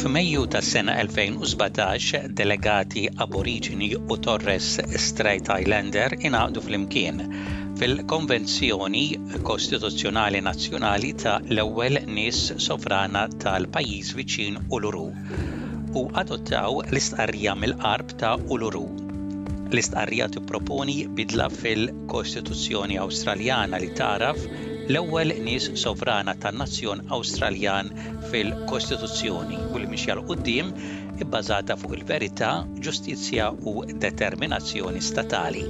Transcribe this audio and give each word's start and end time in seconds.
F'Mejju 0.00 0.46
tas-sena 0.50 0.92
2017, 1.04 2.30
delegati 2.32 3.02
Aboriġini 3.24 3.88
u 4.14 4.16
Torres 4.26 4.68
Strait 5.06 5.50
Islander 5.52 6.14
ingħaqdu 6.30 6.62
flimkien 6.64 7.18
fil-Konvenzjoni 7.82 9.02
Kostituzzjonali 9.48 10.40
Nazzjonali 10.46 11.10
ta' 11.24 11.36
l-ewwel 11.50 12.00
nies 12.16 12.38
sovrana 12.68 13.26
tal-pajjiż 13.44 14.14
viċin 14.22 14.56
Uluru 14.78 15.04
u 15.92 16.06
adottaw 16.24 16.80
l-istqarrija 16.86 17.52
mill-qarb 17.60 18.16
ta' 18.24 18.38
Uluru 18.56 18.86
l-istqarrija 19.68 20.32
tipproponi 20.38 20.98
bidla 21.20 21.52
fil-Kostituzzjoni 21.60 22.96
Awstraljana 23.04 23.84
li 23.84 23.92
taraf 24.00 24.40
l-ewwel 24.90 25.30
nies 25.46 25.64
sovrana 25.82 26.32
tan-nazzjon 26.42 27.02
Awstraljan 27.14 27.90
fil-Kostituzzjoni 28.32 29.58
u 29.74 29.78
li 29.82 29.86
mixja 29.92 30.16
l-qudiem 30.18 30.72
ibbażata 31.22 31.76
fuq 31.80 31.94
il-verità, 31.98 32.50
ġustizzja 32.86 33.46
u 33.70 33.74
determinazzjoni 34.06 35.02
statali. 35.10 35.62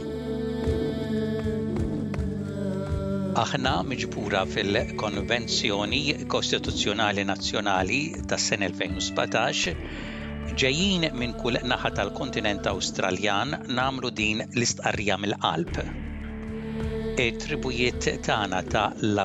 Aħna 3.45 3.75
miġbura 3.93 4.45
fil-Konvenzjoni 4.55 6.03
Kostituzzjonali 6.37 7.25
Nazzjonali 7.33 8.01
tas-sen 8.33 8.67
2017 8.69 9.75
ġejjin 10.61 11.07
minn 11.21 11.35
kull 11.43 11.61
naħa 11.75 11.93
tal-kontinent 12.01 12.71
Awstraljan 12.73 13.59
namlu 13.81 14.13
din 14.23 14.47
l-istqarrija 14.53 15.21
mill-qalb 15.25 16.00
tribujiet 17.21 18.07
tagħna 18.27 18.59
ta' 18.65 18.95
l 19.05 19.19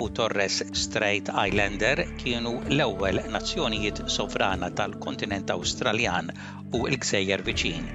u 0.00 0.06
Torres 0.18 0.56
Strait 0.82 1.30
Islander 1.44 2.02
kienu 2.20 2.52
l-ewwel 2.70 3.18
nazzjonijiet 3.34 4.04
sovrana 4.06 4.68
tal-kontinent 4.70 5.50
Awstraljan 5.56 6.30
u 6.78 6.84
l-Gżejjer 6.86 7.42
viċin 7.48 7.88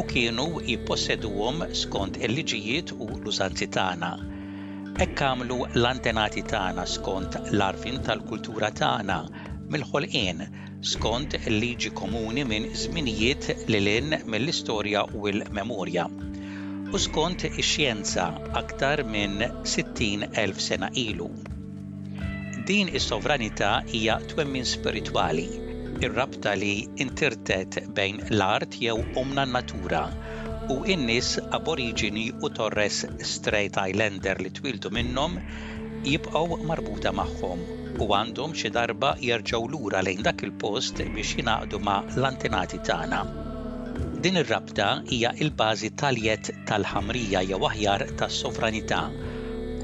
u 0.00 0.04
kienu 0.12 0.46
jipposseduhom 0.64 1.60
skont 1.82 2.16
il-liġijiet 2.24 2.94
u 2.96 3.10
l-użanzi 3.18 3.68
tagħna. 3.78 4.10
Hekk 5.00 5.24
għamlu 5.28 5.60
l-antenati 5.74 6.46
tagħna 6.54 6.86
skont 6.94 7.36
l-arfin 7.52 8.00
tal-kultura 8.08 8.72
tagħna 8.82 9.18
mill-ħolqien 9.74 10.40
skont 10.94 11.36
l 11.42 11.60
liġi 11.66 11.92
komuni 12.00 12.48
minn 12.48 12.72
żminijiet 12.84 13.66
lil 13.74 13.92
mill-istorja 14.24 15.04
u 15.12 15.28
l-memorja 15.34 16.08
u 16.96 16.98
skont 17.04 17.42
ix-xjenza 17.44 18.22
aktar 18.58 19.02
minn 19.12 19.42
60,000 19.68 20.60
sena 20.66 20.88
ilu. 21.00 21.26
Din 22.70 22.88
is-sovranità 23.00 23.72
hija 23.90 24.14
twemmin 24.30 24.64
spiritwali, 24.70 25.44
ir-rabta 26.06 26.54
li 26.60 26.70
intirtet 27.04 27.76
bejn 27.98 28.22
l-art 28.36 28.78
jew 28.84 28.94
omna 29.22 29.44
natura 29.56 30.00
u 30.74 30.78
in-nies 30.94 31.32
u 32.48 32.50
Torres 32.60 33.00
Strait 33.34 33.76
Islander 33.92 34.40
li 34.44 34.50
twildu 34.60 34.90
minnhom 34.98 35.36
jibqgħu 36.08 36.58
marbuta 36.72 37.12
magħhom 37.20 37.66
u 38.00 38.08
għandhom 38.20 38.56
xi 38.62 38.72
darba 38.80 39.12
jerġgħu 39.28 39.62
lura 39.76 40.00
lejn 40.08 40.24
dak 40.30 40.40
il-post 40.48 41.04
biex 41.14 41.36
jingħaqdu 41.36 41.82
ma' 41.88 42.00
l-antenati 42.16 42.80
tagħna. 42.90 43.20
Din 44.22 44.34
ir-rabta 44.40 44.86
hija 45.08 45.28
l-bażi 45.46 45.88
tal-jet 46.00 46.48
tal-ħamrija 46.66 47.38
jew 47.48 47.58
aħjar 47.68 48.02
tas-sovranità 48.18 48.96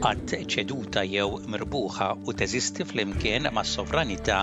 għad 0.09 0.33
ċeduta 0.55 1.05
jew 1.06 1.37
mirbuħa 1.53 2.09
u 2.19 2.33
teżisti 2.41 2.87
flimkien 2.91 3.47
mas-sovranità 3.59 4.39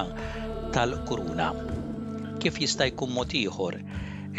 tal-kuruna. 0.78 1.48
Kif 2.46 2.62
jista' 2.64 2.88
jkun 2.94 3.12
mod 3.18 3.36
ieħor 3.42 3.78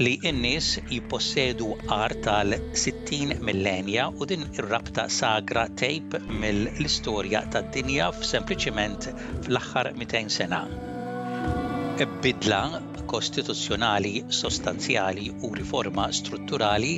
li 0.01 0.15
n-nies 0.33 0.71
jippossedu 0.89 1.69
għar 1.85 2.15
tal-60 2.31 3.45
millenja 3.49 4.07
u 4.09 4.31
din 4.33 4.47
ir-rabta 4.57 5.05
sagra 5.19 5.67
tejb 5.83 6.17
mill-istorja 6.33 7.45
tad-dinja 7.53 8.09
f'sempliċiment 8.23 9.11
fl-aħħar 9.45 9.93
200 10.01 10.37
sena. 10.39 10.63
Bidla 12.23 12.59
kostituzzjonali 13.13 14.13
sostanzjali 14.37 15.27
u 15.47 15.51
riforma 15.59 16.07
strutturali, 16.19 16.93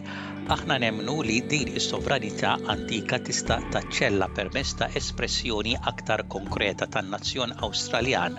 aħna 0.54 0.76
nemnu 0.84 1.14
li 1.26 1.38
din 1.52 1.70
is-sovranità 1.80 2.50
antika 2.74 3.18
tista' 3.28 3.56
taċċella 3.74 4.28
permezz 4.36 4.76
ta' 4.82 4.88
espressjoni 5.00 5.72
aktar 5.92 6.22
konkreta 6.34 6.86
tan-nazzjon 6.96 7.54
Awstraljan. 7.68 8.36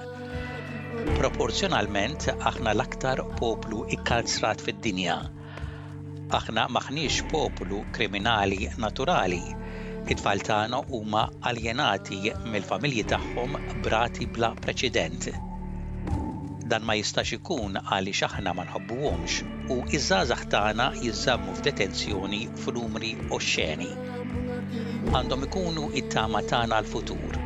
Proporzjonalment 1.19 2.27
aħna 2.37 2.71
l-aktar 2.77 3.21
poplu 3.41 3.83
ikkalzrat 3.97 4.63
fid-dinja. 4.69 5.17
Aħna 6.39 6.69
maħniex 6.77 7.25
poplu 7.35 7.81
kriminali 7.97 8.69
naturali, 8.85 9.41
it-tfal 10.05 10.47
tagħna 10.51 10.79
huma 10.95 11.25
aljenati 11.51 12.21
mill-familji 12.45 13.05
tagħhom 13.11 13.59
brati 13.89 14.29
bla 14.37 14.53
preċedent 14.63 15.29
dan 16.71 16.81
ma 16.89 16.95
jistax 16.97 17.35
ikun 17.37 17.77
għaliex 17.77 18.23
aħna 18.27 18.53
ma 18.57 18.63
nħobbuhomx 18.65 19.33
u 19.73 19.75
izza 19.97 20.17
zaħtana 20.31 20.87
tagħna 21.03 21.53
f'detenzjoni 21.59 22.39
f'numri 22.63 23.11
u 23.35 23.39
xeni. 23.51 23.89
Għandhom 25.13 25.45
ikunu 25.47 25.83
it-tama 26.01 26.41
tagħna 26.53 26.79
l-futur. 26.81 27.37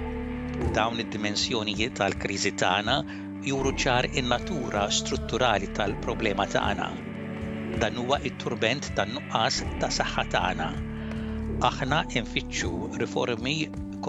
Dawn 0.75 1.03
id-dimensjonijiet 1.03 1.97
tal-kriżi 1.99 2.53
tagħna 2.63 2.95
juru 3.51 3.75
ċar 3.83 4.07
in-natura 4.21 4.85
strutturali 4.99 5.67
tal-problema 5.75 6.47
tagħna. 6.55 6.89
Dan 7.83 7.99
huwa 8.03 8.21
it-turbent 8.29 8.93
tan-nuqqas 8.97 9.59
ta' 9.83 9.91
saħħa 9.99 10.25
tagħna. 10.37 10.71
Aħna 11.71 12.01
infittxu 12.19 12.71
riformi 13.03 13.57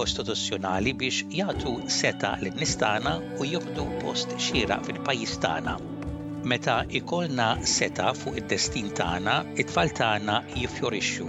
kostituzzjonali 0.01 0.93
biex 0.97 1.17
jagħtu 1.39 1.71
seta 1.95 2.29
lin-nistana 2.41 3.11
u 3.43 3.47
jieħdu 3.49 3.83
post 4.01 4.33
xieraq 4.47 4.87
fil-pajjiż 4.89 5.33
tagħna. 5.45 5.75
Meta 6.53 6.77
ikolna 7.01 7.49
seta 7.75 8.07
fuq 8.17 8.39
id-destin 8.41 8.89
tagħna, 9.01 9.35
it-tfal 9.63 9.91
tagħna 9.99 10.37
jiffjorixxu, 10.55 11.27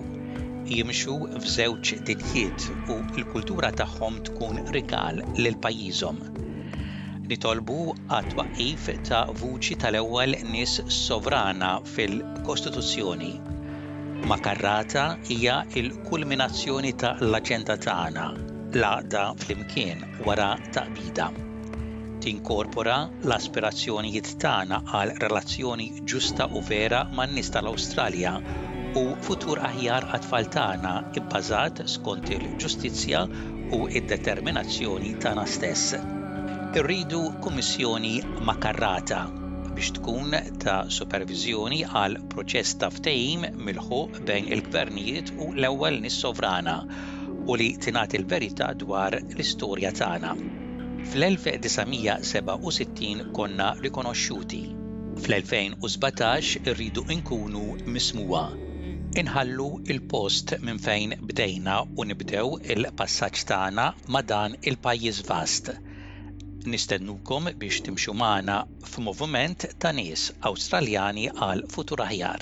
jimxu 0.76 1.16
f'żewġ 1.42 1.92
dinjiet 2.08 2.68
u 2.94 3.00
l-kultura 3.18 3.74
tagħhom 3.82 4.22
tkun 4.30 4.62
rigal 4.76 5.20
lil 5.40 5.58
pajjiżhom 5.66 6.22
nitolbu 7.32 7.76
għat-twaqif 8.14 8.88
ta' 9.08 9.22
vuċi 9.42 9.78
tal-ewwel 9.84 10.36
nies 10.52 10.78
sovrana 11.00 11.72
fil-Kostituzzjoni. 11.94 13.32
Ma 14.28 14.36
karrata 14.48 15.08
hija 15.32 15.60
il-kulminazzjoni 15.84 16.96
ta' 17.04 17.16
l-aġenda 17.24 17.78
tagħna 17.88 18.26
l 18.74 18.84
fl 18.84 19.34
flimkien 19.44 20.00
wara 20.26 20.58
ta' 20.74 20.86
bida. 20.96 21.26
Tinkorpora 22.24 22.96
l-aspirazzjonijiet 23.28 24.30
tagħna 24.44 24.78
għal 25.00 25.12
relazzjoni 25.24 25.88
ġusta 26.12 26.48
u 26.58 26.62
vera 26.70 27.02
man-nies 27.20 27.50
tal-Awstralja 27.56 28.32
u 29.04 29.06
futur 29.28 29.60
aħjar 29.72 30.08
għat-tfal 30.12 30.48
tagħna 30.58 30.94
skont 31.96 32.32
il-ġustizzja 32.38 33.26
u 33.78 33.80
id-determinazzjoni 34.00 35.14
tagħna 35.26 35.46
stess. 35.58 36.00
Irridu 36.80 37.22
kummissjoni 37.44 38.14
makarrata 38.52 39.22
biex 39.76 39.98
tkun 40.00 40.36
ta' 40.64 40.80
supervizjoni 41.00 41.84
għal 41.92 42.22
proċess 42.34 42.78
ta' 42.80 42.90
ftehim 42.96 43.50
mill 43.68 43.82
bejn 44.32 44.46
il-gvernijiet 44.56 45.34
u 45.40 45.52
l-ewwel 45.58 46.00
nis-sovrana 46.08 46.80
u 47.50 47.54
li 47.60 47.66
tingħat 47.84 48.12
il 48.18 48.26
verità 48.34 48.66
dwar 48.84 49.14
l-istorja 49.20 49.90
tagħna. 50.00 50.32
Fl-1967 51.12 53.24
konna 53.38 53.68
rikonoxxuti. 53.82 54.60
Fl-2017 55.24 56.70
irridu 56.70 57.04
nkunu 57.20 57.64
mismuwa. 57.96 58.44
Inħallu 59.22 59.66
il-post 59.92 60.48
minn 60.64 60.80
fejn 60.86 61.12
bdejna 61.32 61.76
u 61.98 62.02
nibdew 62.12 62.48
il-passaġġ 62.76 63.38
tagħna 63.54 63.86
ma' 64.16 64.26
dan 64.34 64.52
il-pajjiż 64.62 65.18
vast. 65.32 65.66
Nistennukom 66.72 67.44
biex 67.64 67.76
timxu 67.90 68.12
magħna 68.22 68.58
f'moviment 68.94 69.60
ta' 69.82 69.96
nies 69.98 70.22
Awstraljani 70.52 71.26
għal 71.34 71.62
futur 71.76 72.02
aħjar. 72.08 72.42